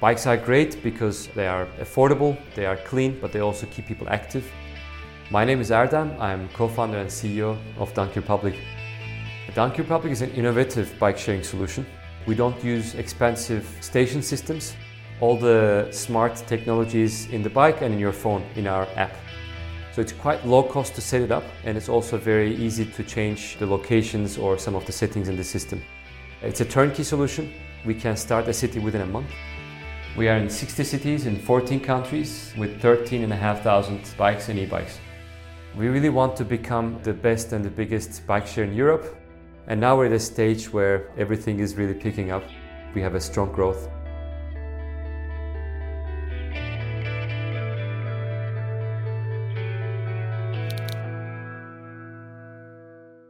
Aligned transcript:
Bikes 0.00 0.26
are 0.26 0.38
great 0.38 0.82
because 0.82 1.26
they 1.34 1.46
are 1.46 1.66
affordable, 1.78 2.34
they 2.54 2.64
are 2.64 2.78
clean, 2.78 3.18
but 3.20 3.32
they 3.32 3.40
also 3.40 3.66
keep 3.66 3.84
people 3.84 4.08
active. 4.08 4.50
My 5.30 5.44
name 5.44 5.60
is 5.60 5.68
Erdem. 5.68 6.18
I'm 6.18 6.48
co-founder 6.54 6.96
and 6.96 7.10
CEO 7.10 7.58
of 7.76 7.92
Donkey 7.92 8.20
Republic. 8.20 8.54
Donkey 9.54 9.82
Republic 9.82 10.10
is 10.10 10.22
an 10.22 10.30
innovative 10.30 10.98
bike 10.98 11.18
sharing 11.18 11.42
solution. 11.42 11.84
We 12.26 12.34
don't 12.34 12.64
use 12.64 12.94
expensive 12.94 13.68
station 13.82 14.22
systems. 14.22 14.74
All 15.20 15.36
the 15.36 15.88
smart 15.90 16.34
technologies 16.46 17.28
in 17.28 17.42
the 17.42 17.50
bike 17.50 17.82
and 17.82 17.92
in 17.92 18.00
your 18.00 18.12
phone 18.12 18.42
in 18.56 18.66
our 18.66 18.88
app. 18.96 19.14
So 19.92 20.00
it's 20.00 20.12
quite 20.12 20.46
low 20.46 20.62
cost 20.62 20.94
to 20.94 21.02
set 21.02 21.20
it 21.20 21.30
up 21.30 21.44
and 21.64 21.76
it's 21.76 21.90
also 21.90 22.16
very 22.16 22.56
easy 22.56 22.86
to 22.86 23.04
change 23.04 23.58
the 23.58 23.66
locations 23.66 24.38
or 24.38 24.56
some 24.56 24.74
of 24.74 24.86
the 24.86 24.92
settings 24.92 25.28
in 25.28 25.36
the 25.36 25.44
system. 25.44 25.82
It's 26.40 26.62
a 26.62 26.64
turnkey 26.64 27.02
solution. 27.02 27.52
We 27.84 27.94
can 27.94 28.16
start 28.16 28.48
a 28.48 28.54
city 28.54 28.78
within 28.78 29.02
a 29.02 29.06
month. 29.06 29.28
We 30.16 30.28
are 30.28 30.36
in 30.36 30.50
60 30.50 30.82
cities 30.82 31.26
in 31.26 31.36
14 31.36 31.78
countries 31.78 32.52
with 32.58 32.82
13,500 32.82 34.00
bikes 34.18 34.48
and 34.48 34.58
e-bikes. 34.58 34.98
We 35.76 35.86
really 35.86 36.08
want 36.08 36.34
to 36.36 36.44
become 36.44 36.98
the 37.04 37.12
best 37.12 37.52
and 37.52 37.64
the 37.64 37.70
biggest 37.70 38.26
bike 38.26 38.44
share 38.44 38.64
in 38.64 38.74
Europe. 38.74 39.16
And 39.68 39.80
now 39.80 39.96
we're 39.96 40.06
at 40.06 40.12
a 40.12 40.18
stage 40.18 40.72
where 40.72 41.12
everything 41.16 41.60
is 41.60 41.76
really 41.76 41.94
picking 41.94 42.32
up. 42.32 42.42
We 42.92 43.00
have 43.02 43.14
a 43.14 43.20
strong 43.20 43.52
growth. 43.52 43.88